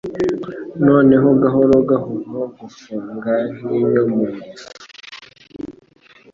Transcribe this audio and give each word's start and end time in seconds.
Noneho 0.85 1.27
gahoro 1.41 1.75
gahoro 1.89 2.39
gufunga 2.59 3.33
nkinyo 3.57 4.01
mu 4.11 4.21
ifu. 4.49 4.67